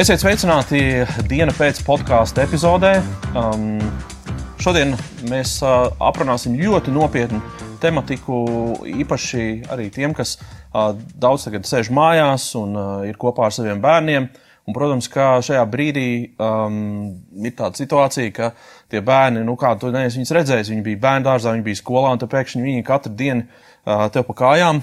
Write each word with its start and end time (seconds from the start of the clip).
Esiet 0.00 0.22
sveicināti 0.22 0.78
dienas 1.28 1.58
pēc 1.58 1.82
podkāstu 1.84 2.40
epizodē. 2.40 2.94
Um, 3.36 3.74
šodien 4.56 4.94
mēs 5.28 5.58
uh, 5.60 5.90
aprunāsim 6.00 6.54
ļoti 6.56 6.94
nopietnu 6.94 7.40
tematiku, 7.82 8.38
īpaši 8.88 9.42
arī 9.68 9.90
tiem, 9.92 10.14
kas 10.16 10.38
uh, 10.38 10.94
daudz 11.20 11.44
tagad 11.44 11.68
sēž 11.68 11.90
mājās 11.92 12.46
un 12.56 12.78
uh, 12.78 12.86
ir 13.04 13.18
kopā 13.20 13.50
ar 13.50 13.52
saviem 13.52 13.82
bērniem. 13.82 14.30
Un, 14.64 14.76
protams, 14.78 15.08
ka 15.12 15.26
šajā 15.44 15.66
brīdī 15.68 16.06
um, 16.40 16.78
ir 17.36 17.52
tāda 17.58 17.76
situācija, 17.82 18.32
ka 18.38 18.48
tie 18.88 19.02
bērni, 19.04 19.42
nu, 19.44 19.58
kā 19.60 19.74
tu 19.76 19.90
neesi 19.92 20.16
viņus 20.16 20.32
redzējis, 20.38 20.70
viņi 20.72 20.86
bija 20.86 21.02
bērnu 21.02 21.28
dārzā, 21.28 21.52
viņi 21.58 21.66
bija 21.66 21.80
skolā, 21.82 22.14
un 22.14 22.22
pēkšņi 22.24 22.64
viņi 22.64 22.86
katru 22.88 23.12
dienu 23.20 23.44
uh, 23.44 24.06
tev 24.14 24.24
pa 24.30 24.38
kājām 24.46 24.80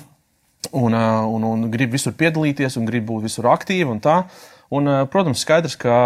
un, 0.74 0.94
uh, 0.94 1.26
un, 1.26 1.50
un 1.56 1.66
grib 1.74 1.98
visur 1.98 2.14
piedalīties 2.14 2.78
un 2.78 2.86
grib 2.86 3.10
būt 3.10 3.26
visur 3.32 3.50
aktīvi 3.56 3.90
un 3.96 4.04
tā. 4.06 4.20
Uh, 4.68 4.68
Un, 4.70 4.88
eh, 4.88 5.06
protams, 5.08 5.42
skaidrs, 5.44 5.78
ka 5.80 5.98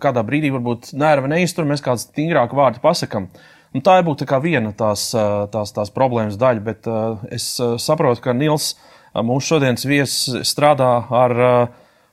kādā 0.00 0.22
brīdī 0.26 0.50
varbūt 0.52 0.92
nervi 0.98 1.30
neiztur, 1.32 1.68
mēs 1.68 1.80
kādu 1.84 2.04
stingrāku 2.04 2.58
vārdu 2.58 2.82
pasakām. 2.82 3.30
Un 3.72 3.84
tā 3.86 3.96
būtu 4.04 4.26
tā 4.28 4.40
viena 4.42 4.74
tās, 4.76 5.08
eh, 5.14 5.36
tās, 5.52 5.72
tās 5.72 5.92
problēmas 5.94 6.36
daļa, 6.36 6.64
bet 6.64 6.88
uh, 6.90 7.22
es 7.32 7.54
saprotu, 7.78 8.20
ka 8.20 8.34
Nils, 8.34 8.74
mūsu 9.14 9.54
šodienas 9.54 9.86
viesis, 9.86 10.42
strādā 10.46 10.90
ar, 11.10 11.34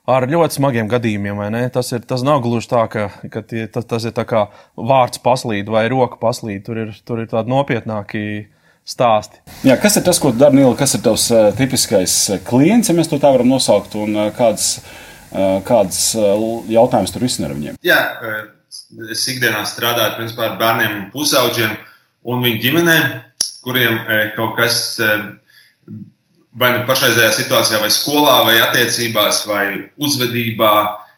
ar 0.07 0.27
ļoti 0.29 0.57
smagiem 0.57 0.87
gadījumiem. 0.89 1.41
Tas, 1.73 1.91
ir, 1.91 2.05
tas 2.07 2.23
nav 2.25 2.39
gluži 2.45 2.69
tā, 2.71 2.85
ka, 2.89 3.09
ka 3.33 3.41
tie, 3.41 3.65
tas, 3.67 3.85
tas 3.85 4.05
ir 4.07 4.13
kā 4.13 4.47
vārds 4.77 5.19
paslīd 5.21 5.67
vai 5.69 5.87
roka 5.91 6.17
paslīd. 6.21 6.63
Tur 6.65 6.85
ir, 6.85 6.93
tur 7.05 7.21
ir 7.21 7.27
tādi 7.33 7.51
nopietnāki 7.51 8.23
stāsti. 8.87 9.43
Jā, 9.67 9.75
kas 9.81 9.99
ir 9.99 10.07
tas, 10.07 10.21
ko 10.23 10.31
dara 10.31 10.55
Nīla? 10.55 10.77
Kas 10.79 10.95
ir 10.95 11.03
tavs 11.05 11.27
uh, 11.33 11.49
tipiskais 11.57 12.15
klients, 12.47 12.89
ja 12.89 12.95
mēs 12.97 13.11
to 13.11 13.19
tā 13.21 13.33
varam 13.33 13.49
nosaukt? 13.51 13.97
Un 13.99 14.15
uh, 14.15 14.31
kādas 14.37 14.77
Eh, 14.81 15.06
kādas 15.67 16.01
eh, 16.15 16.45
jautājumas 16.73 17.13
tur 17.13 17.25
ar 17.27 17.55
viņiem? 17.55 17.79
Jā, 17.85 18.01
eh, 18.21 18.43
es 19.11 19.25
ikdienā 19.31 19.63
strādāju 19.67 20.17
principā, 20.19 20.51
ar 20.51 20.59
bērniem 20.61 20.95
un 20.95 21.09
pusauģiem 21.13 21.75
un 22.27 22.43
viņu 22.43 22.61
ģimenēm, 22.63 23.17
kuriem 23.63 23.99
kaut 24.35 24.55
kas 24.57 24.77
vai 26.57 26.69
nu 26.73 26.85
pašreizējā 26.87 27.33
situācijā, 27.35 27.81
vai 27.83 27.89
skolā, 27.93 28.37
vai 28.47 28.55
attiecībās, 28.63 29.43
vai 29.47 29.65
uzvedībā 30.01 30.71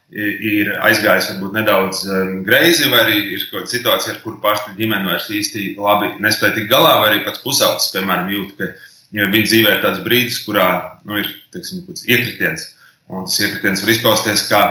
ir 0.09 0.71
aizgājis 0.81 1.29
varbūt 1.31 1.55
nedaudz 1.55 2.01
greizi, 2.45 2.89
vai 2.89 3.03
arī 3.03 3.19
ir 3.35 3.45
kaut 3.47 3.63
kāda 3.63 3.73
situācija, 3.73 4.15
ar 4.15 4.21
kuru 4.23 4.39
pašu 4.43 4.73
ģimeni 4.77 5.09
vairs 5.09 5.29
īsti 5.29 5.75
labi 5.77 6.11
nespēja 6.21 6.57
tikt 6.57 6.71
galā, 6.71 6.95
vai 7.01 7.11
arī 7.11 7.21
pats 7.27 7.43
pusaudzis, 7.45 7.93
piemēram, 7.93 8.31
jūt, 8.33 8.55
ka 8.57 8.71
viņa 9.13 9.45
dzīvē 9.45 9.75
ir 9.77 9.85
tāds 9.85 10.03
brīdis, 10.05 10.41
kurā 10.45 10.67
nu, 11.05 11.21
ir 11.21 11.29
teiksim, 11.53 11.85
iekritiens. 11.87 12.67
Un 13.09 13.25
iekritiens 13.25 13.81
var 13.81 13.91
izpausties 13.93 14.43
kā 14.49 14.61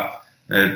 e, 0.50 0.66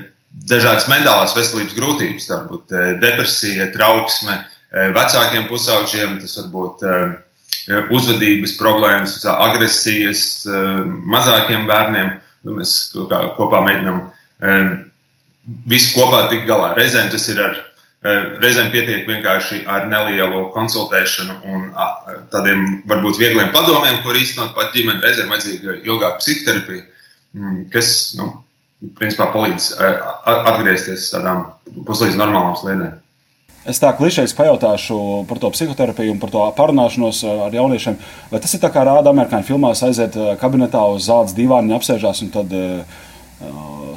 dažādas 0.51 0.89
mentālās 0.91 1.35
veselības 1.37 1.77
grūtības, 1.77 2.29
varbūt 2.33 2.75
e, 2.75 2.87
depresija, 3.03 3.69
trauksme, 3.75 4.39
e, 4.73 4.89
vecākiem 4.97 5.47
pusauģiem, 5.51 6.19
tas 6.25 6.39
var 6.41 6.49
būt 6.57 6.87
uzvedības 7.95 8.57
problēmas, 8.59 9.21
agresijas, 9.31 10.23
mazākiem 11.13 11.69
bērniem. 11.69 12.17
Nu, 12.43 12.57
mēs 12.57 12.73
kopā 13.37 13.61
mēģinām 13.63 14.01
visu 15.71 15.93
kopā 15.95 16.25
tikt 16.33 16.49
galā. 16.49 16.73
Reizēm 16.75 17.13
tas 17.13 17.29
ir 17.31 17.39
ar 17.45 17.61
Reizēm 18.03 18.73
pietiek 18.73 19.05
vienkārši 19.07 19.61
ar 19.71 19.85
nelielu 19.87 20.49
konsultēšanu 20.57 21.37
un 21.47 21.69
tādiem 22.33 22.65
varbūt 22.91 23.21
viegliem 23.21 23.53
padomiem, 23.55 24.01
ko 24.03 24.17
īstenot 24.19 24.56
pat 24.56 24.75
ģimene. 24.75 24.99
Reizēm 25.05 25.31
vajadzīga 25.31 25.77
ilgāka 25.87 26.19
psihoterapija. 26.19 26.83
Mm, 27.32 27.69
kas 27.72 28.12
nu, 28.19 28.28
principā 28.98 29.28
palīdz 29.32 29.70
eh, 29.78 30.03
atgriezties 30.53 31.09
tādām 31.15 31.47
puslīdz 31.87 32.19
normālām 32.20 32.59
sliedēm. 32.59 32.98
Es 33.62 33.78
tā 33.78 33.93
klišejas 33.94 34.34
pajautāšu 34.34 34.97
par 35.31 35.38
to 35.38 35.53
psihoterapiju 35.54 36.16
un 36.16 36.19
par 36.22 36.32
to 36.34 36.42
parunāšanos 36.59 37.22
eh, 37.25 37.44
ar 37.47 37.54
jauniešiem. 37.56 37.97
Vai 38.32 38.42
tas 38.42 38.53
ir 38.56 38.62
tā 38.65 38.72
kā 38.75 38.82
rāda 38.84 39.15
amerikāņu 39.15 39.48
filmās, 39.48 39.84
aiziet 39.87 40.19
eh, 40.19 40.34
kabinetā 40.41 40.82
uz 40.92 41.06
zāles 41.06 41.37
divāni, 41.37 41.75
apsēžās 41.76 42.25
un 42.26 42.32
tad 42.34 42.53
uh, 42.59 43.00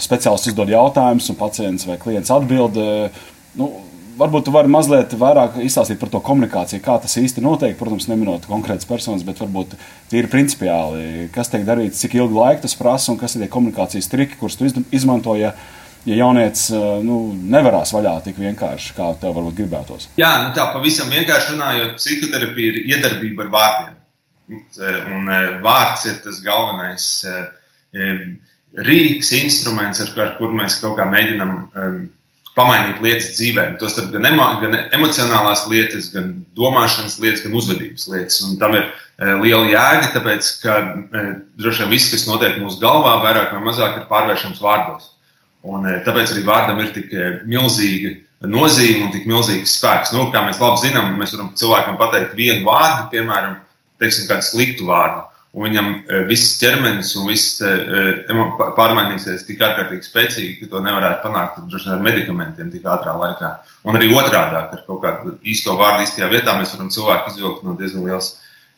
speciālists 0.01 0.49
uzdod 0.51 0.71
jautājumus, 0.71 1.27
un 1.29 1.39
pacients 1.39 1.85
vai 1.89 1.97
klients 2.01 2.31
atbild. 2.33 2.77
Uh, 2.77 3.25
nu, 3.59 3.71
varbūt 4.19 4.47
tu 4.47 4.53
vari 4.55 4.71
mazliet 4.71 5.13
vairāk 5.19 5.57
izstāstīt 5.63 5.99
par 6.01 6.11
to 6.13 6.21
komunikāciju, 6.25 6.83
kā 6.83 6.97
tas 7.01 7.15
īsti 7.19 7.43
notiek. 7.43 7.75
Protams, 7.79 8.07
neminot 8.11 8.47
konkrētas 8.49 8.87
personas, 8.89 9.25
bet 9.27 9.41
varbūt 9.43 9.75
tīri 10.11 10.31
principiāli, 10.31 11.29
kas 11.35 11.51
tiek 11.51 11.65
darīts, 11.67 12.01
cik 12.03 12.17
ilgu 12.19 12.39
laiku 12.39 12.65
tas 12.65 12.77
prasa 12.79 13.11
un 13.13 13.19
kas 13.21 13.35
ir 13.35 13.45
tie 13.45 13.51
komunikācijas 13.51 14.11
triki, 14.11 14.39
kurus 14.39 14.57
tu 14.59 14.69
izmanto. 14.95 15.35
Ja, 15.39 15.53
ja 16.05 16.19
jaunietis 16.19 16.69
nu, 17.05 17.19
nevarās 17.55 17.93
vaļā 17.95 18.15
tik 18.27 18.39
vienkārši, 18.41 18.95
kā 18.97 19.11
tev 19.21 19.35
varbūt 19.37 19.59
gribētos. 19.59 20.09
Jā, 20.21 20.31
nu 20.45 20.55
tā 20.57 20.69
pavisam 20.73 21.11
vienkārši 21.13 21.55
runājot, 21.55 21.95
psihoterapija 21.99 22.73
ir 22.73 22.81
iedarbība 22.95 23.47
ar 23.47 23.53
vārdiem. 23.59 24.01
Un 25.15 25.31
vārds 25.65 26.03
ir 26.05 26.19
tas 26.21 26.37
galvenais 26.45 27.07
rīks, 28.85 29.31
instruments, 29.33 30.03
ar, 30.03 30.11
ar 30.21 30.35
kuru 30.37 30.59
mēs 30.59 30.77
kaut 30.83 30.99
kā 30.99 31.07
mēģinām 31.09 31.55
pamainīt 32.55 33.01
lietas 33.03 33.33
dzīvē. 33.35 33.65
Tos 33.81 33.97
gan, 33.99 34.27
emo, 34.29 34.45
gan 34.61 34.77
emocionālās 34.95 35.65
lietas, 35.71 36.09
gan 36.13 36.31
domāšanas 36.57 37.17
lietas, 37.23 37.43
gan 37.45 37.57
uzvedības 37.59 38.07
lietas. 38.11 38.39
Un 38.47 38.55
tam 38.61 38.77
ir 38.77 38.85
e, 38.85 39.33
liela 39.43 39.65
jēga, 39.71 40.13
tāpēc, 40.15 40.51
ka 40.63 40.77
e, 40.79 41.25
droši 41.61 41.83
vien 41.83 41.93
viss, 41.95 42.11
kas 42.13 42.27
notiek 42.29 42.57
mūsu 42.61 42.79
galvā, 42.83 43.17
vairāk 43.25 43.51
vai 43.57 43.65
mazāk 43.67 43.99
ir 43.99 44.07
pārvēršams 44.11 44.63
vārdos. 44.63 45.11
Un, 45.65 45.87
e, 45.89 45.99
tāpēc 46.07 46.31
arī 46.31 46.45
vārdam 46.47 46.81
ir 46.83 46.95
tik 46.95 47.11
milzīga 47.49 48.15
nozīme 48.45 49.07
un 49.07 49.13
tik 49.13 49.27
milzīgs 49.29 49.77
spēks. 49.79 50.15
Nu, 50.15 50.29
kā 50.31 50.43
mēs 50.45 50.61
labi 50.61 50.83
zinām, 50.87 51.15
mēs 51.19 51.35
varam 51.35 51.53
cilvēkam 51.59 51.99
pateikt 51.99 52.35
vienu 52.37 52.67
vārdu, 52.67 53.09
piemēram, 53.11 53.59
teiksim, 53.99 54.29
kādu 54.31 54.47
sliktu 54.47 54.87
vārdu 54.87 55.25
un 55.55 55.63
viņam 55.63 55.89
eh, 55.95 56.23
viss 56.27 56.57
ķermenis 56.59 57.13
un 57.19 57.29
viss 57.29 57.61
eh, 57.63 58.25
eh, 58.27 58.39
pārmainīsies 58.75 59.45
tik 59.47 59.63
ārkārtīgi 59.63 60.03
spēcīgi, 60.03 60.55
ka 60.59 60.69
to 60.73 60.81
nevarētu 60.83 61.23
panākt 61.23 61.61
droši 61.71 61.93
ar 61.95 62.03
medikamentiem 62.03 62.71
tik 62.73 62.87
ātrā 62.91 63.15
laikā. 63.21 63.51
Un 63.87 63.95
arī 63.95 64.11
otrādi, 64.11 64.59
ar 64.59 64.83
kaut 64.87 65.01
kādu 65.05 65.37
īsto 65.47 65.77
vārdu 65.79 66.03
īstajā 66.03 66.27
vietā, 66.33 66.57
mēs 66.59 66.75
varam 66.75 66.91
cilvēku 66.91 67.31
izvilkt 67.31 67.63
no 67.63 67.75
diezgan, 67.79 68.07
liels, 68.09 68.31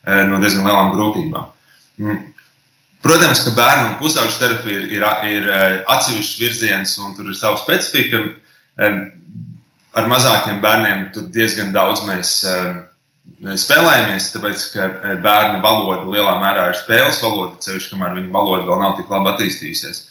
no 0.06 0.42
diezgan 0.44 0.68
lielām 0.70 0.94
grūtībām. 0.94 1.48
Mm. 2.04 2.20
Protams, 3.06 3.42
ka 3.46 3.54
bērnu 3.58 3.88
un 3.88 3.98
pusauģu 4.02 4.38
terapija 4.42 4.84
ir, 4.84 4.94
ir, 5.00 5.48
ir 5.48 5.82
atsevišķs 5.94 6.42
virziens, 6.42 6.94
un 7.02 7.16
tur 7.18 7.32
ir 7.32 7.38
sava 7.40 7.58
specifika. 7.62 8.22
Ar 9.98 10.09
mazākiem 10.12 10.59
bērniem 10.62 11.08
tur 11.16 11.30
diezgan 11.34 11.72
daudz 11.74 12.04
mēs 12.06 12.34
spēlējamies, 13.38 14.32
tāpēc, 14.34 14.66
ka 14.74 14.86
e, 14.88 15.16
bērnu 15.24 15.62
valoda 15.64 16.06
lielā 16.10 16.38
mērā 16.42 16.70
ir 16.72 16.80
spēles 16.80 17.20
valoda, 17.24 17.58
ceļš, 17.64 17.90
kamēr 17.92 18.16
viņu 18.18 18.34
valoda 18.34 18.68
vēl 18.68 18.82
nav 18.82 18.96
tik 18.98 19.12
labi 19.14 19.34
attīstījusies. 19.34 20.04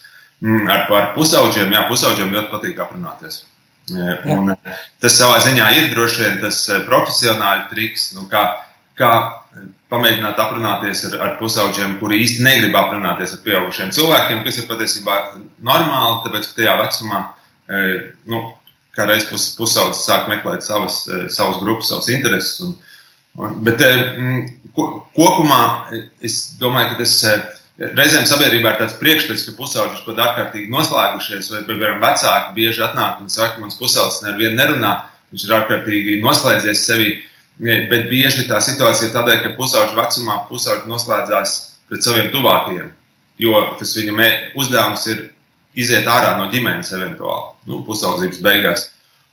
Mm, 0.45 0.69
ar, 0.71 0.85
ar 0.93 1.09
pusauģiem, 1.17 1.73
jā, 1.73 1.87
pusauģiem 1.91 2.35
ļoti 2.35 2.53
patīk 2.53 2.83
aprunāties. 2.85 3.43
E, 3.91 4.13
un 4.35 4.53
e, 4.53 4.59
tas 5.03 5.19
savā 5.19 5.41
ziņā 5.45 5.73
ir 5.79 5.91
droši 5.95 6.23
vien 6.23 6.39
tas 6.45 6.61
profesionāli 6.87 7.67
triks, 7.73 8.13
nu, 8.17 8.27
kā, 8.31 8.45
kā 8.99 9.13
pamēģināt 9.93 10.39
aprunāties 10.43 11.07
ar, 11.11 11.19
ar 11.25 11.35
pusauģiem, 11.41 11.99
kuri 12.03 12.23
īsti 12.25 12.45
negrib 12.47 12.77
aprunāties 12.79 13.35
ar 13.37 13.43
pieaugušiem 13.47 13.95
cilvēkiem, 13.97 14.45
kas 14.47 14.61
ir 14.61 14.71
patiesībā 14.71 15.19
normāli, 15.65 16.23
tāpēc, 16.27 16.51
ka 16.51 16.61
tajā 16.61 16.75
vecumā, 16.83 17.23
nu, 18.31 18.43
kā 18.97 19.07
reiz 19.09 19.27
pus, 19.31 19.51
pusaudzis 19.59 20.05
sāk 20.09 20.27
meklēt 20.31 20.67
savas, 20.67 21.05
savas 21.33 21.63
grupas, 21.63 21.93
savas 21.93 22.11
intereses. 22.13 22.59
Un, 22.67 22.75
Bet 23.37 23.83
eh, 23.85 24.03
mm, 24.17 24.47
kopumā 25.17 25.61
es 26.25 26.57
domāju, 26.61 26.95
ka 26.95 27.03
tas 27.03 27.15
eh, 27.29 27.45
reizēm 27.99 28.25
sabiedrībā 28.29 28.73
ir 28.73 28.81
tāds 28.81 28.97
priekšstats, 29.01 29.45
ka 29.49 29.57
pusauģis 29.59 30.05
pat 30.07 30.23
ārkārtīgi 30.25 30.73
noslēgušies, 30.73 31.51
vai, 31.53 31.63
piemēram, 31.69 32.01
vecāki 32.05 32.57
bieži 32.57 32.85
atnāk 32.87 33.21
un 33.21 33.33
saka, 33.33 33.61
mans 33.61 33.77
pusaudzis 33.81 34.25
nevienu 34.25 34.57
nerunā, 34.57 34.95
viņš 35.35 35.47
ir 35.47 35.57
ārkārtīgi 35.61 36.21
noslēdzies 36.25 36.85
sevi. 36.89 37.17
Bet 37.57 38.11
bieži 38.11 38.45
tā 38.51 38.59
situācija 38.61 39.09
ir 39.09 39.15
tādēļ, 39.15 39.39
ka 39.43 39.55
pusauģa 39.57 39.97
vecumā 39.97 40.43
pusauģis 40.51 40.91
noslēdzās 40.91 41.55
pret 41.89 42.05
saviem 42.05 42.29
tuvākajiem, 42.35 42.91
jo 43.41 43.63
tas 43.81 43.95
viņa 43.97 44.27
uzdevums 44.61 45.07
ir 45.09 45.23
iziet 45.77 46.09
ārā 46.09 46.35
no 46.37 46.51
ģimenes 46.53 46.93
eventuāli, 46.93 47.55
nu, 47.69 47.81
pusaudzības 47.89 48.43
beigās. 48.45 48.91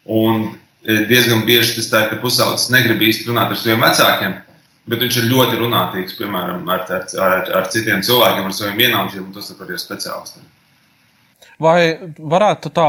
Un 0.08 0.54
Eh, 0.54 0.63
diezgan 0.84 1.46
bieži 1.48 1.78
tas 1.78 1.92
tā, 1.92 2.02
ka 2.10 2.20
pusaudzis 2.22 2.72
negrib 2.74 3.02
īsti 3.04 3.30
runāt 3.30 3.54
ar 3.54 3.60
saviem 3.60 3.84
vecākiem, 3.84 4.34
bet 4.92 5.06
viņš 5.06 5.20
ir 5.22 5.30
ļoti 5.32 5.60
runātīgs, 5.62 6.18
piemēram, 6.20 6.66
ar, 6.74 6.84
ar, 6.90 7.06
ar, 7.28 7.54
ar 7.62 7.70
citiem 7.72 8.04
cilvēkiem, 8.04 8.50
ar 8.50 8.58
saviem 8.58 8.82
vienaudžiem, 8.82 9.30
un 9.30 9.38
tas 9.38 9.52
ir 9.54 9.64
arī 9.64 9.80
speciālistiem. 9.80 10.50
Vai 11.62 11.80
varētu 12.18 12.72
tā 12.74 12.88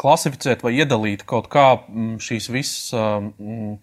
klasificēt 0.00 0.64
vai 0.66 0.74
iedalīt 0.76 1.22
kaut 1.28 1.46
kā 1.52 1.68
mm, 1.78 2.16
šīs 2.20 2.48
visas, 2.52 2.90
mm, 2.92 3.76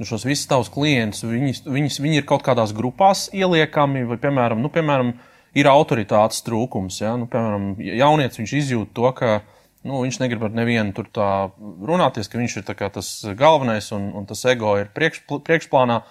nu, 0.00 0.06
šos 0.06 0.24
visus 0.24 0.48
tavus 0.48 0.70
klientus? 0.72 1.26
Viņi, 1.26 1.66
viņi, 1.66 1.96
viņi 2.00 2.22
ir 2.22 2.28
kaut 2.28 2.44
kādās 2.46 2.72
grupās 2.76 3.26
ieliekami, 3.36 4.06
vai, 4.08 4.20
piemēram, 4.22 4.62
nu, 4.62 4.70
piemēram 4.72 5.12
ir 5.58 5.68
autoritātes 5.68 6.44
trūkums. 6.46 7.02
Ja? 7.02 7.16
Nu, 7.20 7.26
piemēram, 7.30 7.74
jaunietis 8.00 8.54
izjūt 8.62 8.94
to, 8.96 9.10
ka 9.18 9.40
Nu, 9.80 10.02
viņš 10.04 10.18
negrib 10.20 10.42
ar 10.44 10.52
nevienu 10.52 10.92
tur 10.96 11.06
tā 11.08 11.26
runāties, 11.56 12.28
ka 12.28 12.36
viņš 12.36 12.56
ir 12.60 12.66
tas 12.68 13.08
galvenais 13.36 13.88
un, 13.96 14.10
un 14.18 14.26
tas 14.28 14.44
ego 14.52 14.74
ir 14.76 14.90
priekš, 14.92 15.22
priekšplānā. 15.46 16.02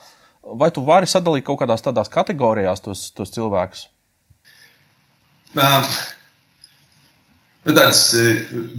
Vai 0.57 0.71
tu 0.73 0.81
vari 0.87 1.09
sadalīt 1.09 1.45
kaut 1.45 1.59
kādās 1.61 1.85
tādās 1.85 2.09
kategorijās 2.09 2.81
tos, 2.81 3.09
tos 3.13 3.29
cilvēkus? 3.35 3.85
Uh, 5.53 5.85
nu 7.67 7.75
tāds, 7.77 8.01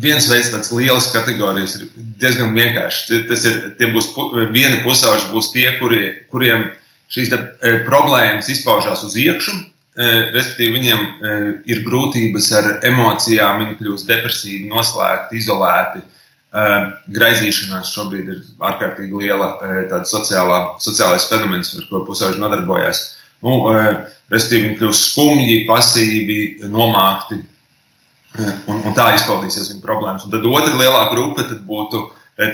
viens 0.03 0.27
veids, 0.31 0.51
tāds 0.51 0.73
liels 0.75 1.11
kategorijas 1.15 1.79
ir 1.79 1.87
diezgan 2.19 2.51
vienkārši. 2.57 3.23
Tas 3.31 3.47
ir, 3.47 3.61
tie 3.79 3.93
būs 3.95 4.11
vieni 4.51 4.83
pusauši, 4.83 5.31
būs 5.31 5.53
tie, 5.55 5.69
kuri, 5.79 6.03
kuriem 6.35 6.67
šīs 7.11 7.31
te, 7.31 7.45
problēmas 7.87 8.51
izpaužās 8.51 9.07
uz 9.07 9.15
iekšā 9.23 9.61
respektīvi, 9.99 10.79
viņiem 10.79 11.65
ir 11.71 11.83
grūtības 11.87 12.49
ar 12.59 12.71
emocijām, 12.87 13.65
viņi 13.65 13.79
kļūst 13.81 14.09
depresīvi, 14.09 14.71
noslēgti, 14.71 15.41
izolēti. 15.41 16.03
Graizīšanās 17.15 17.93
šobrīd 17.95 18.31
ir 18.33 18.39
ārkārtīgi 18.67 19.23
liela 19.23 19.53
sociālā, 20.09 20.61
sociālais 20.83 21.29
fenomens, 21.31 21.75
ar 21.79 21.87
ko 21.91 22.05
pusauģi 22.09 22.43
nodarbojas. 22.43 23.03
Nu, 23.45 23.61
respektīvi, 24.31 24.69
viņi 24.69 24.79
kļūst 24.81 25.11
skumji, 25.13 25.61
pasīvi, 25.69 26.41
nomākti. 26.71 27.43
Un, 28.71 28.83
un 28.87 28.95
tā 28.95 29.09
izpaudīsies 29.17 29.73
viņa 29.73 29.85
problēmas. 29.85 30.27
Un 30.27 30.35
tad 30.35 30.47
otra 30.47 30.75
lielā 30.79 31.07
grupa 31.11 31.47
būtu 31.67 32.05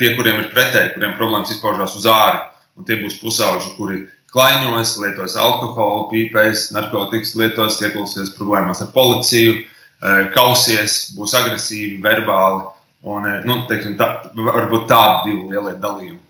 tie, 0.00 0.12
kuriem 0.17 0.41
ir 0.41 0.53
pretēji, 0.53 0.94
kuriem 0.94 1.17
problēmas 1.19 1.53
izpaužās 1.53 1.97
uz 1.99 2.06
ārā. 2.09 2.47
Un 2.77 2.85
tie 2.85 2.99
būs 3.00 3.17
pusauģi, 3.23 3.73
kuri 3.79 4.03
klaiņos, 4.37 4.99
lietos 5.00 5.37
alkoholu, 5.41 6.11
pīpēs, 6.12 6.69
narkotikas, 6.77 7.33
lietos, 7.41 7.81
ieklausīsies 7.81 8.35
problēmās 8.37 8.83
ar 8.85 8.93
policiju, 8.93 9.56
eh, 9.62 10.29
kausies, 10.37 11.17
būs 11.17 11.35
agresīvi, 11.41 12.03
verbāli. 12.05 12.67
Un, 13.06 13.27
eh, 13.27 13.43
nu, 13.47 13.62
teiksim, 13.71 13.97
tā, 13.97 14.29
varbūt 14.37 14.88
tādi 14.91 15.31
divi 15.31 15.50
lielie 15.55 15.75
dalījumi. 15.81 16.21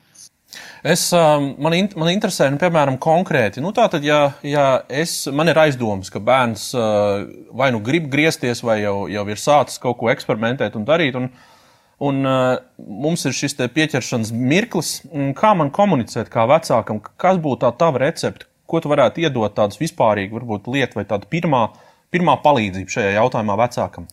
Es, 0.86 1.12
um, 1.12 1.56
man, 1.58 1.74
man 1.98 2.12
interesē, 2.12 2.46
nu, 2.52 2.60
piemēram, 2.62 2.98
konkrēti, 3.02 3.58
nu, 3.58 3.72
tātad, 3.74 4.04
ja, 4.06 4.36
ja 4.46 4.82
es, 4.88 5.26
man 5.26 5.48
ir 5.50 5.58
aizdomas, 5.58 6.12
ka 6.12 6.20
bērns 6.22 6.68
vai 7.50 7.72
nu 7.74 7.80
grib 7.82 8.06
griezties, 8.12 8.62
vai 8.62 8.84
jau, 8.84 9.08
jau 9.10 9.24
ir 9.26 9.40
sācis 9.40 9.82
kaut 9.82 9.98
ko 9.98 10.12
eksperimentēt 10.12 10.76
un 10.78 10.86
darīt, 10.86 11.18
un, 11.18 11.26
uh, 11.26 11.55
Un, 11.96 12.26
uh, 12.28 12.58
mums 12.76 13.24
ir 13.24 13.32
šis 13.32 13.56
pieķeršanas 13.56 14.32
mirklis, 14.36 14.90
kā 15.38 15.54
man 15.56 15.70
komunicēt, 15.72 16.28
kā 16.32 16.44
vecākam, 16.50 17.00
kas 17.16 17.40
būtu 17.40 17.62
tā 17.64 17.70
tava 17.80 18.02
recepte, 18.04 18.44
ko 18.68 18.82
tu 18.82 18.90
varētu 18.92 19.22
iedot 19.24 19.54
tādas 19.56 19.80
vispārīgas, 19.80 20.34
varbūt 20.36 20.68
lietu 20.74 21.00
vai 21.00 21.06
tādu 21.08 21.30
pirmā, 21.32 21.62
pirmā 22.12 22.36
palīdzību 22.44 22.92
šajā 22.92 23.14
jautājumā 23.16 23.56
vecākam. 23.62 24.10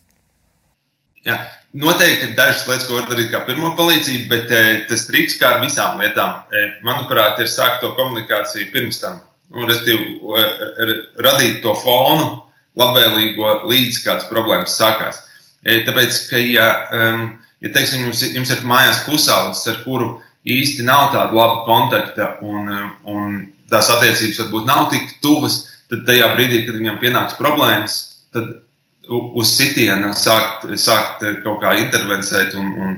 Jā, 1.24 1.38
noteikti 1.72 2.30
ir 2.30 2.32
dažas 2.38 2.66
lietas, 2.68 2.86
ko 2.88 2.98
var 2.98 3.06
darīt 3.08 3.30
kā 3.32 3.42
pirmo 3.46 3.70
palīdzību, 3.78 4.26
bet 4.32 4.50
e, 4.52 4.64
tas 4.88 5.06
triks, 5.08 5.38
kā 5.40 5.54
ar 5.54 5.62
visām 5.62 6.00
lietām, 6.00 6.42
e, 6.52 6.64
manuprāt, 6.84 7.40
ir 7.40 7.48
sākt 7.48 7.80
to 7.84 7.94
komunikāciju 7.96 8.68
pirms 8.74 9.00
tam. 9.00 9.22
Un, 9.54 9.68
respektīvi, 9.68 10.18
e, 10.40 10.98
radīt 11.24 11.62
to 11.64 11.72
fonu 11.80 12.42
labvēlīgo 12.80 13.54
līdz 13.70 14.02
kādas 14.04 14.28
problēmas 14.28 14.76
sākās. 14.76 15.22
E, 15.64 15.80
tāpēc, 15.86 16.20
ka, 16.28 16.42
ja 16.44 16.68
um, 16.92 17.24
ja 17.64 17.72
teiksim, 17.72 18.04
jums, 18.08 18.22
jums 18.34 18.52
ir 18.52 18.64
mājās 18.68 19.04
pusaudzis, 19.08 19.66
ar 19.72 19.80
kuru 19.86 20.10
īsti 20.44 20.84
nav 20.84 21.10
tāda 21.14 21.32
laba 21.32 21.62
kontakta 21.64 22.34
un, 22.44 22.68
un 23.08 23.38
tās 23.72 23.88
attiecības 23.94 24.42
varbūt 24.44 24.68
nav 24.68 24.90
tik 24.92 25.16
tuvas, 25.24 25.62
tad 25.88 26.04
tajā 26.08 26.30
brīdī, 26.34 26.64
kad 26.66 26.76
viņam 26.76 27.00
pienāks 27.00 27.38
problēmas, 27.40 27.96
tad 28.34 28.60
uz 29.08 29.50
sitiena 29.56 30.12
sākt, 30.16 30.68
sākt 30.80 31.24
kaut 31.44 31.60
kā 31.64 31.74
intervencēt 31.80 32.56
un, 32.60 32.70
un, 32.84 32.94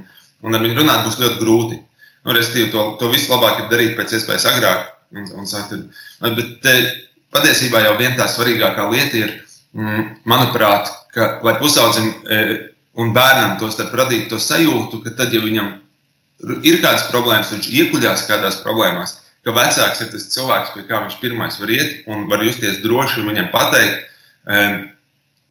un 0.47 0.59
ar 0.59 0.63
viņu 0.63 0.81
runāt 0.81 1.07
būs 1.07 1.19
ļoti 1.23 1.41
grūti. 1.43 1.81
Nu, 2.27 2.35
Restīvi, 2.35 2.73
to, 2.75 2.83
to 2.99 3.11
vislabāk 3.13 3.63
ir 3.63 3.69
darīt 3.71 3.99
pēc 3.99 4.17
iespējas 4.19 4.49
agrāk. 4.51 4.93
Un, 5.15 5.29
un 5.39 5.47
sākt, 5.47 5.75
bet 6.35 6.49
te, 6.65 6.73
patiesībā 7.35 7.85
jau 7.85 7.93
viena 8.01 8.17
tā 8.19 8.27
svarīgākā 8.31 8.89
lieta 8.91 9.21
ir, 9.21 9.35
mm, 9.79 10.09
manuprāt, 10.27 10.91
ka, 11.15 11.37
lai 11.47 11.55
pusaudzim 11.61 12.11
un 12.97 13.13
bērnam 13.17 13.57
to 13.61 13.71
starp 13.73 13.95
radīt 13.97 14.29
to 14.33 14.41
sajūtu, 14.41 15.03
ka 15.05 15.15
tad, 15.19 15.35
ja 15.37 15.43
viņam 15.45 15.73
ir 16.67 16.81
kādas 16.83 17.07
problēmas, 17.13 17.53
viņš 17.55 17.71
iekuļās 17.83 18.27
kādās 18.29 18.61
problēmās, 18.65 19.17
ka 19.47 19.55
vecāks 19.57 20.03
ir 20.03 20.13
tas 20.13 20.29
cilvēks, 20.35 20.75
pie 20.75 20.85
kā 20.89 21.01
viņš 21.05 21.19
pirmais 21.23 21.59
var 21.61 21.73
iet 21.73 22.07
un 22.11 22.27
var 22.31 22.45
justies 22.45 22.83
droši 22.85 23.23
un 23.23 23.31
viņam 23.33 23.51
pateikt, 23.55 24.07
um, 24.45 24.79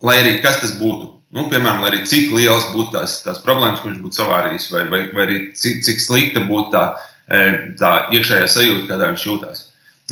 lai 0.06 0.18
arī 0.21 0.39
kas 0.44 0.62
tas 0.63 0.75
būtu. 0.80 1.13
Nu, 1.36 1.50
piemēram, 1.51 1.83
arī 1.83 2.03
cik 2.07 2.31
liels 2.31 2.69
būtu 2.71 2.94
tās, 2.94 3.18
tās 3.25 3.42
problēmas, 3.44 3.81
ko 3.81 3.89
viņš 3.89 4.03
būtu 4.03 4.19
savārījis, 4.21 4.68
vai, 4.71 4.83
vai, 4.91 5.01
vai 5.12 5.24
arī 5.25 5.39
cik, 5.57 5.81
cik 5.83 6.03
slikta 6.03 6.44
būtu 6.48 6.71
tā, 6.71 6.83
tā 7.80 7.91
iekšējā 8.15 8.45
sajūta, 8.53 8.86
kādā 8.91 9.09
viņš 9.12 9.25
jūtas. 9.27 9.63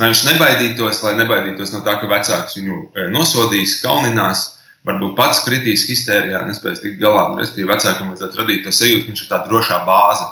Lai 0.01 0.09
viņš 0.09 0.23
nebaidītos, 0.25 1.03
lai 1.05 1.13
nebaidītos 1.19 1.71
no 1.75 1.83
tā, 1.85 1.95
ka 2.01 2.09
vecāks 2.11 2.57
viņu 2.57 2.79
nosodīs, 3.13 3.77
kauninās, 3.85 4.47
varbūt 4.87 5.15
pats 5.17 5.43
kritīs 5.45 5.85
histērijā, 5.89 6.43
nespēs 6.47 6.83
tikt 6.83 6.99
galā. 7.01 7.25
Respektīvi, 7.39 7.69
vecākam 7.71 8.11
vajadzētu 8.11 8.41
radīt 8.41 8.65
to 8.65 8.75
sajūtu, 8.75 9.05
ka 9.05 9.13
viņš 9.13 9.23
ir 9.23 9.31
tā 9.31 9.41
drošā 9.47 9.79
bāze, 9.87 10.27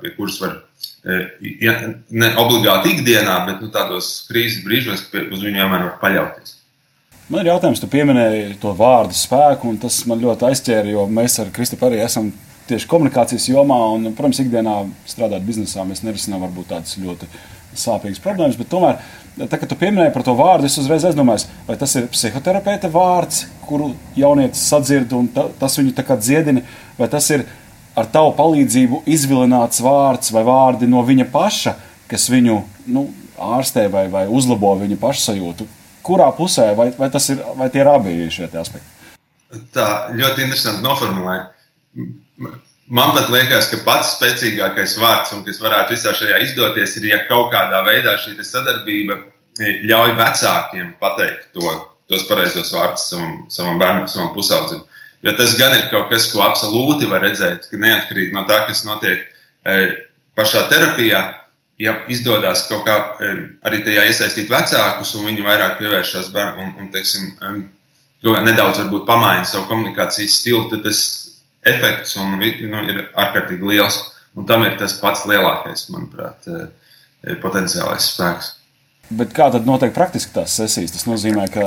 pie 0.00 0.12
kuras 0.14 0.38
var 0.42 0.56
e, 0.56 1.18
ja, 1.64 1.76
ne 2.10 2.30
obligāti 2.40 2.94
ikdienā, 2.94 3.40
bet 3.48 3.64
nu, 3.64 3.70
tādos 3.74 4.12
krīzes 4.30 4.62
brīžos, 4.66 5.08
uz 5.10 5.42
viņu 5.42 5.56
vienmēr 5.56 5.86
var 5.88 5.96
paļauties. 6.02 6.56
Man 7.30 7.44
ir 7.44 7.52
jautājums, 7.52 7.78
tu 7.78 7.86
pieminēji 7.90 8.56
to 8.62 8.72
vārdu 8.74 9.14
spēku, 9.14 9.70
un 9.70 9.76
tas 9.78 10.00
man 10.10 10.22
ļoti 10.22 10.48
aizķēra, 10.48 10.90
jo 10.90 11.04
mēs 11.10 11.38
ar 11.42 11.52
Kristupam 11.54 11.92
arī 11.92 12.00
esam 12.02 12.32
tieši 12.70 12.88
komunikācijas 12.90 13.48
jomā, 13.52 13.78
un, 13.94 14.12
protams, 14.16 14.42
ikdienā 14.44 14.76
strādājot 15.10 15.46
biznesā, 15.46 15.86
mēs 15.86 16.04
nerisinām 16.06 16.46
varbūt 16.46 16.70
tādas 16.72 16.96
ļoti 17.00 17.28
sāpīgas 17.78 18.22
problēmas, 18.22 18.58
tomēr 18.70 18.98
Tā, 19.38 19.56
kad 19.56 19.70
tu 19.70 19.76
pieminēji 19.78 20.12
par 20.12 20.24
to 20.26 20.34
vārdu, 20.36 20.66
es 20.68 20.76
uzreiz 20.80 21.04
aizdomājos, 21.06 21.46
vai 21.68 21.76
tas 21.80 21.94
ir 21.96 22.08
psihoterapeita 22.12 22.90
vārds, 22.92 23.44
kuru 23.64 23.92
jaunietis 24.18 24.66
sadzird 24.68 25.12
un 25.16 25.30
ta, 25.32 25.46
tas 25.60 25.78
viņu 25.78 25.94
tā 25.96 26.04
kā 26.04 26.16
dziedina, 26.20 26.64
vai 26.98 27.08
tas 27.12 27.30
ir 27.32 27.46
ar 27.96 28.08
tavu 28.10 28.34
palīdzību 28.36 29.04
izvilināts 29.08 29.80
vārds 29.86 30.34
vai 30.34 30.42
vārdi 30.48 30.88
no 30.90 31.04
viņa 31.06 31.28
paša, 31.32 31.76
kas 32.10 32.26
viņu 32.32 32.58
nu, 32.92 33.06
ārstē 33.40 33.86
vai, 33.92 34.08
vai 34.12 34.26
uzlabo 34.28 34.74
viņa 34.82 34.98
pašsajūtu. 35.00 35.68
Kurā 36.04 36.28
pusē, 36.36 36.72
vai, 36.76 36.90
vai, 36.98 37.08
ir, 37.08 37.44
vai 37.56 37.70
tie 37.72 37.84
ir 37.84 37.92
abi 37.92 38.16
šie 38.34 38.50
aspekti? 38.60 38.98
Tā 39.72 39.86
ļoti 40.14 40.44
interesanti 40.44 40.84
noformulēja 40.84 41.46
Man 42.90 43.12
pat 43.14 43.28
liekas, 43.30 43.68
ka 43.70 43.78
pats 43.86 44.16
spēcīgākais 44.16 44.96
vārds, 44.98 45.30
un 45.36 45.44
kas 45.46 45.60
varētu 45.62 45.94
visā 45.94 46.10
šajā 46.16 46.40
izdoties, 46.42 46.96
ir, 46.98 47.10
ja 47.12 47.20
kaut 47.28 47.52
kādā 47.52 47.84
veidā 47.86 48.16
šī 48.18 48.34
sadarbība 48.42 49.14
e, 49.60 49.76
ļauj 49.86 50.16
vecākiem 50.18 50.96
pateikt 50.98 51.52
to, 51.54 51.74
tos 52.10 52.26
pareizos 52.26 52.72
vārdus 52.74 53.06
savam, 53.12 53.36
savam 53.52 53.78
bērnam, 53.78 54.08
savam 54.10 54.32
pusaudzim. 54.34 54.82
Jo 55.22 55.36
tas 55.38 55.54
gan 55.60 55.76
ir 55.76 55.86
kaut 55.92 56.10
kas, 56.10 56.26
ko 56.32 56.42
absolūti 56.42 57.06
var 57.06 57.22
redzēt, 57.22 57.68
ka 57.70 57.78
neatkarīgi 57.78 58.34
no 58.34 58.42
tā, 58.50 58.64
kas 58.66 58.82
notiek 58.88 59.22
e, 59.22 59.78
pašā 60.34 60.66
terapijā, 60.72 61.22
ja 61.78 61.94
izdodas 62.10 62.66
kaut 62.72 62.82
kā 62.88 62.98
e, 63.22 63.32
arī 63.70 63.84
tajā 63.86 64.08
iesaistīt 64.10 64.50
vecākus, 64.50 65.14
un 65.14 65.30
viņi 65.30 65.46
vairāk 65.46 65.78
pievēršas 65.78 66.34
bērnam 66.34 66.64
un, 66.66 66.76
un 66.82 66.90
teiksim, 66.90 67.36
nedaudz 68.50 68.82
pamaina 69.06 69.46
savu 69.46 69.68
komunikācijas 69.70 70.40
stilu, 70.42 70.66
tad 70.72 70.88
tas 70.88 71.29
efekts 71.66 72.16
un, 72.20 72.38
nu, 72.38 72.84
ir 72.88 73.04
ārkārtīgi 73.14 73.74
liels. 73.74 74.00
Un 74.38 74.46
tam 74.46 74.62
ir 74.62 74.76
tas 74.78 74.94
pats 75.00 75.24
lielākais, 75.26 75.88
manuprāt, 75.90 76.46
eh, 76.46 77.36
potenciālais 77.42 78.12
spēks. 78.12 78.54
Bet 79.10 79.32
kā 79.34 79.48
tad 79.50 79.64
notiek 79.66 79.90
praktiski 79.90 80.30
tās 80.36 80.52
sesijas? 80.54 80.92
Tas 80.94 81.06
nozīmē, 81.08 81.48
ka 81.50 81.64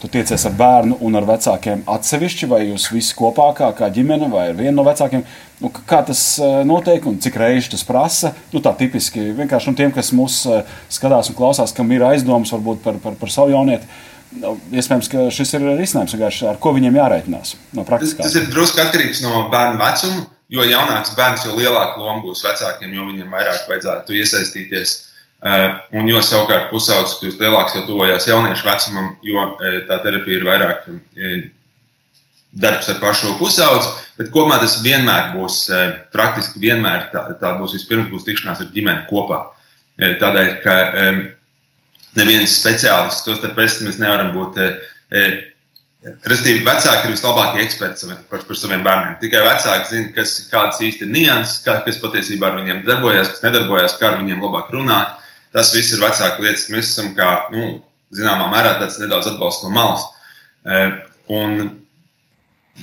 tu 0.00 0.08
tiecies 0.10 0.42
ar 0.48 0.56
bērnu 0.58 0.96
un 1.06 1.14
ar 1.14 1.28
vecākiem 1.28 1.84
atsevišķi, 1.86 2.48
vai 2.50 2.64
jūs 2.64 2.88
visi 2.90 3.14
kopā, 3.14 3.46
kā, 3.54 3.68
kā 3.78 3.86
ģimene, 3.94 4.26
vai 4.32 4.48
viena 4.58 4.74
no 4.74 4.84
vecākiem. 4.88 5.22
Nu, 5.62 5.70
kā 5.70 6.00
tas 6.08 6.24
eh, 6.42 6.64
notiek 6.66 7.06
un 7.06 7.20
cik 7.22 7.38
reizes 7.38 7.70
tas 7.76 7.86
prasa? 7.86 8.34
Nu, 8.50 8.58
tā 8.64 8.74
tipiski 8.74 9.30
vienkārši 9.38 9.76
tiem, 9.78 9.94
kas 9.94 10.10
mūs 10.10 10.42
eh, 10.50 10.66
skatās 10.90 11.30
un 11.30 11.38
klausās, 11.38 11.76
kam 11.76 11.94
ir 11.94 12.02
aizdomas 12.10 12.50
varbūt 12.56 12.82
par, 12.82 12.98
par, 12.98 13.14
par 13.22 13.30
savu 13.30 13.54
jaunieti 13.54 13.86
iespējams, 14.30 15.08
ka 15.10 15.28
šis 15.34 15.54
ir 15.58 15.66
risinājums, 15.78 16.42
ar 16.48 16.58
ko 16.62 16.74
viņiem 16.76 16.98
jārēķinās. 17.00 17.54
No 17.76 17.84
tas, 17.88 18.14
tas 18.18 18.36
ir 18.38 18.50
drusku 18.52 18.82
atkarīgs 18.82 19.24
no 19.26 19.48
bērna 19.52 19.80
vecuma. 19.80 20.26
Jo 20.50 20.64
jaunāks 20.66 21.12
bērns, 21.14 21.44
jo 21.46 21.54
lielāka 21.54 22.00
loma 22.00 22.24
būs 22.24 22.42
vecākiem, 22.42 22.90
jo 22.90 23.04
viņiem 23.06 23.30
vairāk 23.30 23.68
vajadzētu 23.70 24.16
iesaistīties. 24.18 24.96
Eh, 25.40 25.76
un 25.96 26.08
jo 26.10 26.18
savukārt 26.20 26.72
pusaudzis 26.72 27.20
kļūst 27.20 27.40
lielāks, 27.40 27.76
jo 27.78 27.84
tuvojās 27.86 28.26
jauniešu 28.28 28.66
vecumam, 28.66 29.12
jo 29.24 29.44
eh, 29.62 29.78
tā 29.88 30.00
terapija 30.02 30.40
ir 30.40 30.44
vairāk 30.48 30.88
eh, 30.90 31.46
darbs 32.50 32.90
ar 32.90 32.98
pašu 33.00 33.36
pusaudzi. 33.38 33.94
Bet 34.18 34.32
kopumā 34.34 34.58
tas 34.60 34.80
vienmēr 34.84 35.30
būs, 35.36 35.62
praktiski 36.12 36.60
vienmēr 36.60 37.06
tā, 37.14 37.22
tā 37.40 37.54
būs 37.56 37.78
vispirms 37.78 38.10
būs 38.10 38.26
tikšanās 38.26 38.60
ar 38.60 38.72
ģimeni 38.74 39.06
kopā. 39.08 39.38
Tādēļ, 39.96 40.50
ka 40.64 40.74
neviens 42.18 42.56
speciālists, 42.58 43.22
to 43.26 43.36
starp 43.38 43.58
es, 43.62 43.78
mēs 43.84 44.00
nevaram 44.02 44.32
būt 44.34 44.58
e, 44.58 44.70
Respektīvi, 46.00 46.62
vecāki 46.64 47.10
ir 47.10 47.12
vislabākie 47.12 47.60
eksperti 47.60 48.06
par, 48.30 48.40
par 48.48 48.56
saviem 48.56 48.80
bērniem. 48.86 49.18
Tikai 49.20 49.42
vecāki 49.44 49.90
zina, 49.90 50.12
kas, 50.16 50.30
kādas 50.48 50.78
īsti 50.86 51.04
ir 51.04 51.10
nianses, 51.12 51.58
kas 51.66 51.98
patiesībā 52.00 52.48
ar 52.48 52.56
viņiem 52.56 52.80
darbojas, 52.86 53.34
kas 53.34 53.42
nedarbojas, 53.44 53.98
kā 54.00 54.08
ar 54.08 54.16
viņiem 54.22 54.40
labāk 54.40 54.70
runāt. 54.72 55.18
Tas 55.52 55.74
viss 55.74 55.92
ir 55.92 56.00
vecāku 56.00 56.46
lietas. 56.46 56.70
Mēs 56.72 56.94
esam, 56.94 57.10
kā, 57.18 57.28
nu, 57.52 57.66
zināmā 58.16 58.48
mērā, 58.48 58.78
tāds 58.80 58.96
nedaudz 59.02 59.28
atbalsts 59.28 59.66
no 59.66 59.74
malas. 59.74 60.06
E, 60.64 60.80
un, 61.36 61.60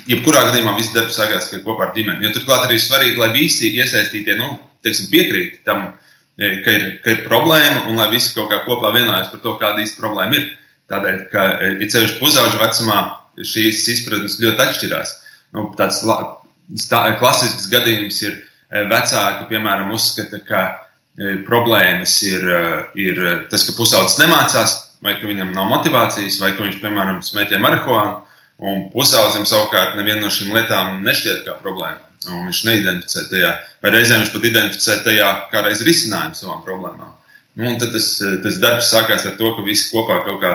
jebkurā 0.05 0.45
gadījumā, 0.51 0.75
viss 0.77 0.93
darbs 0.93 1.17
sākās 1.17 1.49
kopā 1.55 1.87
ar 1.87 1.95
ģimeni. 1.97 2.21
Jo 2.27 2.35
turklāt 2.37 2.67
arī 2.67 2.77
svarīgi, 2.83 3.17
lai 3.17 3.31
visi 3.33 3.73
iesaistītie 3.79 4.37
nu, 4.37 4.59
teiksim, 4.85 5.09
piekrīt 5.09 5.63
tam, 5.65 5.87
e, 5.89 6.16
ka 6.37 6.73
ir, 6.73 6.87
ka 7.03 7.13
ir 7.13 7.23
problēma, 7.25 7.87
un 7.89 7.97
lai 7.97 8.09
visi 8.13 8.35
kaut 8.35 8.51
kā 8.51 8.61
kopā 8.65 8.93
vienojas 8.95 9.31
par 9.31 9.41
to, 9.43 9.55
kāda 9.61 9.83
īsta 9.83 10.01
problēma 10.03 10.37
ir. 10.37 10.49
Tādēļ, 10.87 11.21
ka 11.31 11.45
ir 11.65 11.81
e, 11.83 11.87
ceļš 11.91 12.17
pusauģu 12.21 12.59
vecumā 12.61 12.99
šīs 13.43 13.83
izpratnes 13.91 14.37
ļoti 14.39 14.63
atšķirās. 14.63 15.13
Nu, 15.57 15.67
tāds 15.79 16.03
stā, 16.03 17.01
klasisks 17.19 17.67
gadījums 17.73 18.21
ir 18.23 18.37
e, 18.37 18.85
vecāki, 18.87 19.49
piemēram, 19.49 19.91
uzskata, 19.97 20.39
ka 20.47 20.63
e, 20.69 21.35
problēmas 21.47 22.15
ir, 22.29 22.47
ir 22.95 23.21
tas, 23.51 23.67
ka 23.67 23.75
pusaudzis 23.75 24.21
nemācās, 24.21 24.77
vai 25.03 25.17
ka 25.19 25.27
viņam 25.29 25.51
nav 25.57 25.67
motivācijas, 25.73 26.39
vai 26.41 26.53
ka 26.55 26.63
viņš, 26.63 26.79
piemēram, 26.85 27.19
smēķē 27.25 27.59
marihuānu, 27.61 28.21
un 28.67 28.87
pusaudzim 28.93 29.45
savukārt 29.49 29.97
neviena 29.99 30.23
no 30.23 30.31
šīm 30.33 30.55
lietām 30.55 31.01
nešķiet 31.05 31.43
kā 31.49 31.57
problēma. 31.61 32.06
Un 32.27 32.49
viņš 32.49 32.63
neidentificē 32.67 33.27
tajā, 33.31 33.53
vai 33.83 33.91
reizēm 33.93 34.23
viņš 34.23 34.33
pat 34.33 34.47
identificē 34.49 34.97
tajā 35.05 35.29
kā 35.51 35.61
reiz 35.63 35.83
risinājumu 35.87 36.35
savām 36.35 36.63
problēmām. 36.65 37.13
Nu, 37.57 37.71
un 37.71 37.79
tad 37.81 37.93
tas, 37.95 38.09
tas 38.43 38.59
darbs 38.61 38.91
sākās 38.91 39.25
ar 39.25 39.37
to, 39.39 39.53
ka 39.55 39.63
visi 39.65 39.87
kopā 39.89 40.19
kaut 40.25 40.41
kā 40.43 40.53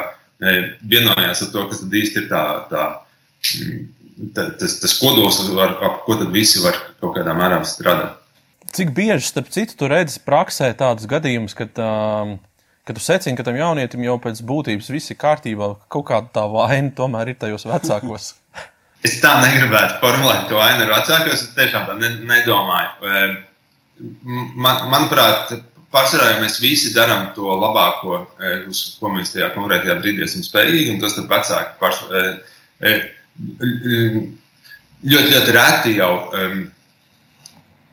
vienojās 0.87 1.43
ar 1.45 1.51
to, 1.55 1.67
kas 1.71 1.83
tad 1.83 1.97
īsti 2.03 2.23
ir 2.23 2.29
tā, 2.31 2.43
tā, 2.71 2.85
tā, 4.37 4.47
tas, 4.61 4.79
tas 4.83 4.97
kodols, 5.01 5.41
ar, 5.57 5.77
ap 5.87 6.03
ko 6.07 6.19
tad 6.21 6.33
visi 6.35 6.63
var 6.65 6.79
kaut 7.01 7.17
kādā 7.17 7.35
mērā 7.39 7.63
strādāt. 7.67 8.19
Cik 8.73 8.95
bieži, 8.97 9.27
starp 9.29 9.51
citu, 9.53 9.77
tu 9.77 9.89
redzi 9.91 10.23
praksē 10.25 10.71
tādus 10.79 11.09
gadījumus, 11.11 11.53
kad, 11.59 11.77
um, 11.83 12.39
kad 12.89 12.97
tu 12.97 13.05
secini, 13.05 13.37
ka 13.37 13.45
tam 13.45 13.59
jaunietim 13.59 14.05
jau 14.07 14.17
pēc 14.23 14.41
būtības 14.49 14.89
viss 14.95 15.13
ir 15.13 15.19
kārtībā, 15.21 15.75
kaut 15.93 16.07
kāda 16.09 16.33
tā 16.39 16.47
vaina 16.49 16.95
tomēr 16.97 17.35
ir 17.35 17.41
tajos 17.43 17.69
vecākos? 17.69 18.33
es 19.07 19.19
tā 19.23 19.35
negribētu 19.43 20.01
formulēt, 20.03 20.47
ka 20.49 20.61
vaina 20.61 20.87
ir 20.87 20.95
vecākos. 20.95 21.43
Es 21.43 21.53
tiešām 21.57 21.89
tā 21.89 21.99
ne, 21.99 22.15
nedomāju. 22.31 23.13
Man, 24.33 24.89
manuprāt, 24.91 25.53
Pārsvarā 25.93 26.31
jau 26.31 26.37
mēs 26.41 26.55
visi 26.63 26.95
darām 26.95 27.27
to 27.37 27.53
labāko, 27.53 28.23
e, 28.41 28.53
uz 28.73 28.79
ko 28.97 29.11
mēs 29.13 29.35
tajā 29.35 29.51
konkrētajā 29.53 29.99
brīdī 29.99 30.25
esam 30.25 30.45
spējīgi, 30.47 30.95
un 30.95 31.03
tas 31.03 31.19
ir 31.21 31.27
vecāki. 31.29 31.75
Paš, 31.83 31.99
e, 32.09 32.23
e, 32.81 32.93
ļoti, 35.05 35.35
ļoti 35.35 35.55
reti 35.59 35.93
jau 35.99 36.15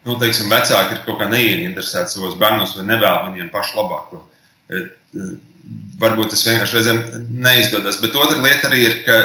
nu, 0.05 0.15
teiksim, 0.21 0.47
vecāki 0.47 0.95
ir 0.95 1.03
kaut 1.03 1.19
kā 1.19 1.27
neieinteresēti 1.33 2.15
savos 2.15 2.39
bērnos 2.39 2.77
vai 2.79 2.87
nevēl 2.87 3.19
viņiem 3.27 3.51
pašu 3.51 3.81
labāko. 3.81 4.23
Varbūt 5.99 6.31
tas 6.31 6.45
vienkārši 6.47 6.77
reizēm 6.77 6.99
neizdodas. 7.43 7.99
Bet 7.99 8.15
otra 8.15 8.39
lieta 8.39 8.69
arī 8.69 8.85
ir, 8.85 8.95
ka 9.03 9.17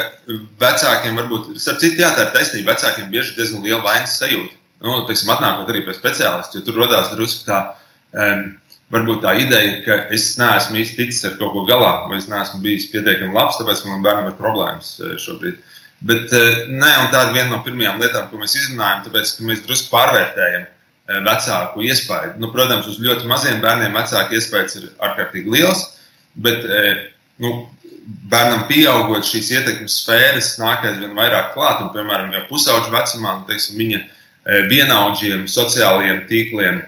vecākiem 0.62 1.21
varbūt, 1.21 1.52
starp 1.62 1.78
citu, 1.83 2.02
jā, 2.02 2.11
tā 2.16 2.26
ir 2.26 2.35
taisnība, 2.35 2.73
vecākiem 2.73 3.12
bieži 3.12 3.37
diezgan 3.37 3.62
liela 3.62 3.83
vainas 3.85 4.16
sajūta. 4.19 4.59
Nu, 4.85 4.99
teiksim, 5.09 5.31
atnākot 5.33 5.71
arī 5.71 5.85
pie 5.87 5.95
speciālista, 5.97 6.59
jo 6.59 6.66
tur 6.66 6.83
radās 6.83 7.12
drusku 7.14 7.47
tā. 7.47 7.61
Um, 8.14 8.45
varbūt 8.93 9.23
tā 9.25 9.33
ideja, 9.40 9.78
ka 9.85 9.97
es 10.14 10.35
neesmu 10.40 10.78
īsti 10.83 10.99
ticis 10.99 11.25
ar 11.28 11.38
kaut 11.40 11.54
ko 11.54 11.64
galā, 11.69 11.93
vai 12.11 12.19
es 12.21 12.28
neesmu 12.31 12.61
bijis 12.64 12.90
pietiekami 12.93 13.35
labs, 13.35 13.59
tāpēc, 13.61 13.83
man 13.88 14.04
bērnam 14.04 14.28
ir 14.31 14.37
problēmas 14.38 14.95
eh, 15.00 15.16
šobrīd. 15.21 15.59
Bet 16.04 16.35
eh, 16.37 16.61
nē, 16.69 16.93
un 17.02 17.11
tā 17.14 17.25
ir 17.26 17.35
viena 17.37 17.50
no 17.54 17.62
pirmajām 17.64 18.02
lietām, 18.02 18.28
ko 18.31 18.40
mēs 18.43 18.57
izrunājam, 18.61 19.04
tāpēc, 19.07 19.35
ka 19.38 19.49
mēs 19.49 19.64
drusku 19.64 19.90
pārvērtējam 19.95 20.66
eh, 20.66 21.21
vecāku 21.31 21.87
iespēju. 21.88 22.37
Nu, 22.43 22.52
protams, 22.54 22.90
uz 22.93 23.00
ļoti 23.02 23.31
maziem 23.31 23.64
bērniem 23.64 23.99
vecāku 23.99 24.38
iespējas 24.38 24.78
ir 24.81 24.90
ārkārtīgi 25.09 25.57
liels, 25.57 25.87
bet 26.35 26.64
nu, 27.43 27.53
bērnam 28.31 28.67
pieaugot 28.69 29.26
šīs 29.29 29.53
ietekmes 29.55 30.00
sfēras 30.03 30.55
nāk 30.61 30.85
aizvien 30.88 31.14
vairāk 31.17 31.53
klāt, 31.55 31.81
un, 31.85 31.93
piemēram, 31.95 32.33
jau 32.37 32.43
pusauģu 32.50 32.93
vecumā, 32.95 33.38
nu, 33.38 33.47
teiksim, 33.49 33.79
viņa 33.81 34.03
vienaudžiem, 34.71 35.47
sociālajiem 35.49 36.26
tīkliem, 36.29 36.83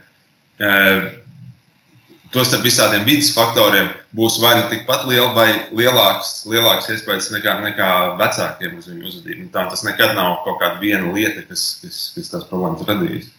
Tostarp 2.35 2.65
visādiem 2.67 3.05
vidas 3.07 3.31
faktoriem 3.33 3.87
būs 4.17 4.41
vai 4.43 4.57
nu 4.59 4.65
tikpat 4.69 5.07
liela, 5.09 5.31
vai 5.33 5.47
lielāks, 5.71 6.43
lielāks 6.51 6.89
iespējas 6.93 7.31
nekā, 7.33 7.55
nekā 7.63 7.91
vecākiem 8.19 8.75
uz 8.81 8.89
viņu 8.91 9.07
uzvedību. 9.09 9.45
Nu, 9.45 9.53
tā 9.55 9.63
tas 9.71 9.85
nekad 9.87 10.17
nav 10.19 10.41
kaut 10.45 10.59
kāda 10.61 10.81
viena 10.83 11.13
lieta, 11.15 11.45
kas, 11.49 11.65
kas, 11.81 12.01
kas 12.17 12.33
tās 12.33 12.49
problēmas 12.51 12.83
radīs. 12.89 13.31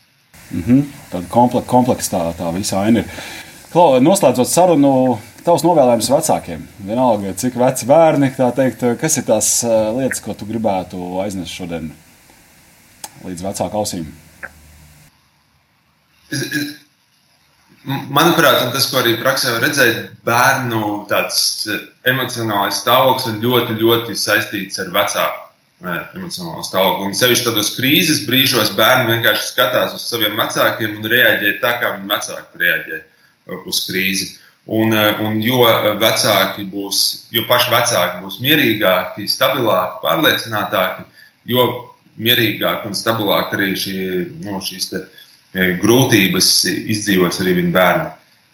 Mm 0.50 0.64
-hmm. 0.64 0.86
Tāda 1.12 1.30
kompleksa 1.30 1.70
kompleks 1.70 2.10
tā, 2.10 2.24
tā 2.40 2.54
visa 2.56 2.80
aina 2.80 3.04
ir. 3.04 3.06
Klau, 3.06 3.47
noslēdzot 4.02 4.50
sarunu, 4.50 4.92
tavs 5.46 5.62
novēlējums 5.66 6.10
vecākiem. 6.10 6.64
Vienalga, 6.88 7.34
cik 7.38 7.58
veci 7.60 7.86
bērni, 7.90 8.32
teikt, 8.34 8.84
kas 9.02 9.18
ir 9.20 9.26
tās 9.28 9.50
uh, 9.68 9.92
lietas, 9.98 10.22
ko 10.24 10.34
tu 10.38 10.48
gribētu 10.50 11.20
aiznest 11.22 11.54
šodien 11.54 11.92
līdz 13.28 13.44
vecāku 13.46 13.82
ausīm? 13.82 14.08
Manuprāt, 17.88 18.64
tas, 18.74 18.88
ko 18.92 18.98
arī 19.00 19.14
praksē 19.22 19.54
var 19.56 19.62
redzēt, 19.68 20.00
bērnu 20.28 20.80
eh, 21.08 21.84
emocionālais 22.12 22.82
stāvoklis 22.82 23.30
ir 23.30 23.38
ļoti, 23.46 23.78
ļoti 23.80 24.18
saistīts 24.20 24.82
ar 24.84 24.90
vecāku 24.96 25.46
emocionālo 26.18 26.66
stāvokli. 26.66 27.12
Un 27.12 27.14
sevišķi 27.16 27.46
tādos 27.52 27.70
krīzes 27.78 28.24
brīžos 28.26 28.74
bērni 28.76 29.14
vienkārši 29.14 29.52
skatās 29.52 29.94
uz 29.96 30.08
saviem 30.10 30.34
vecākiem 30.40 30.98
un 30.98 31.08
reaģē 31.14 31.54
tā, 31.62 31.78
kā 31.78 31.94
viņu 31.94 32.12
vecāki 32.16 32.64
reaģē 32.66 33.00
uz 33.66 33.84
krīzi. 33.90 34.34
Un, 34.68 34.92
eh, 34.92 35.22
un 35.24 35.38
jo 35.42 35.62
vecāki 36.00 36.66
būs, 36.68 37.30
jo 37.32 37.46
paši 37.48 37.72
vecāki 37.72 38.24
būs 38.24 38.42
mierīgāki, 38.44 39.30
stabilāki, 39.32 40.02
pārliecinātāki, 40.04 41.06
jo 41.48 41.70
mierīgāk 42.20 42.86
un 42.86 42.98
stabilāk 42.98 43.54
arī 43.56 43.72
šī, 43.80 43.96
no, 44.44 44.60
šīs 44.60 44.90
te, 44.92 44.98
uh, 44.98 45.24
grūtības 45.56 46.48
izdzīvos 46.68 47.42
arī 47.42 47.58
viņa 47.62 47.74
bērni. 47.74 48.08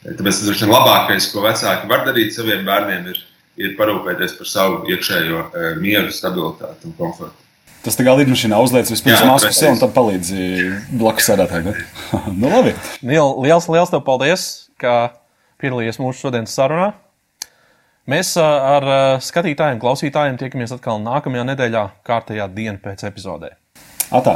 Tāpēc 0.03 0.41
tas 0.43 0.62
ir 0.62 0.71
labākais, 0.71 1.29
ko 1.31 1.43
vecāki 1.45 1.88
var 1.89 2.03
darīt 2.07 2.35
saviem 2.35 2.65
bērniem, 2.67 3.07
ir, 3.13 3.21
ir 3.57 3.77
parūpēties 3.79 4.35
par 4.38 4.50
savu 4.50 4.83
iekšējo 4.91 5.45
mieru, 5.79 6.12
stabilitāti 6.12 6.89
un 6.89 6.97
komfortu. 6.97 7.39
Tas 7.83 7.97
tā 8.00 8.05
kā 8.05 8.13
lidmašīnā 8.15 8.59
uzliek 8.63 8.88
vispirms 8.88 9.25
masku 9.27 9.51
sev 9.55 9.73
un 9.73 9.79
tad 9.81 9.91
palīdz 9.95 10.29
blakus 10.95 11.27
sēdētājiem. 11.27 11.81
nu, 12.39 12.51
labi. 12.51 12.75
Liel, 13.03 13.33
liels, 13.43 13.67
liels 13.71 13.91
tev 13.91 14.03
paldies, 14.07 14.62
ka 14.82 14.96
piedalījies 15.62 16.01
mūsu 16.01 16.27
šodienas 16.27 16.56
sarunā. 16.56 16.92
Mēs 18.10 18.34
ar 18.42 18.88
skatītājiem, 19.24 19.80
klausītājiem 19.80 20.39
tiekamies 20.42 20.75
atkal 20.75 21.00
nākamajā 21.03 21.46
nedēļā, 21.53 21.86
kārtējā 22.03 22.50
diena 22.51 22.82
pēc 22.84 23.06
epizodē. 23.08 23.53
Atā! 24.12 24.36